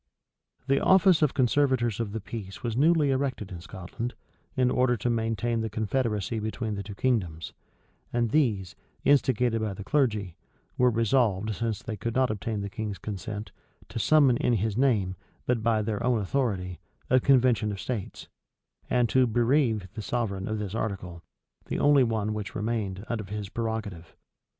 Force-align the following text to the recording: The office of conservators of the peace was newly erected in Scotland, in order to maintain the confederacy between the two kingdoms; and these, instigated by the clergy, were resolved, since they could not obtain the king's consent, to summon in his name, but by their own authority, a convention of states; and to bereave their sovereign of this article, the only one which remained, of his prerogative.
The 0.65 0.79
office 0.81 1.21
of 1.21 1.35
conservators 1.35 1.99
of 1.99 2.11
the 2.11 2.19
peace 2.19 2.63
was 2.63 2.75
newly 2.75 3.11
erected 3.11 3.51
in 3.51 3.61
Scotland, 3.61 4.15
in 4.55 4.71
order 4.71 4.97
to 4.97 5.11
maintain 5.11 5.61
the 5.61 5.69
confederacy 5.69 6.39
between 6.39 6.73
the 6.73 6.81
two 6.81 6.95
kingdoms; 6.95 7.53
and 8.11 8.31
these, 8.31 8.75
instigated 9.05 9.61
by 9.61 9.75
the 9.75 9.83
clergy, 9.83 10.35
were 10.75 10.89
resolved, 10.89 11.53
since 11.53 11.83
they 11.83 11.97
could 11.97 12.15
not 12.15 12.31
obtain 12.31 12.61
the 12.61 12.67
king's 12.67 12.97
consent, 12.97 13.51
to 13.89 13.99
summon 13.99 14.37
in 14.37 14.53
his 14.53 14.75
name, 14.75 15.17
but 15.45 15.61
by 15.61 15.83
their 15.83 16.03
own 16.03 16.19
authority, 16.19 16.79
a 17.11 17.19
convention 17.19 17.71
of 17.71 17.79
states; 17.79 18.27
and 18.89 19.07
to 19.09 19.27
bereave 19.27 19.87
their 19.93 20.01
sovereign 20.01 20.47
of 20.47 20.57
this 20.57 20.73
article, 20.73 21.21
the 21.67 21.77
only 21.77 22.03
one 22.03 22.33
which 22.33 22.55
remained, 22.55 23.01
of 23.07 23.29
his 23.29 23.49
prerogative. 23.49 24.15